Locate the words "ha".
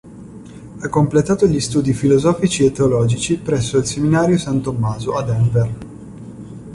0.79-0.89